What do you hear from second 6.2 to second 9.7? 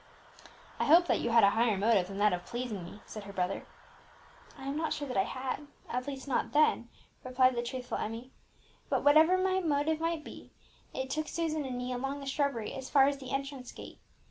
not then," replied the truthful Emmie. "But, whatever my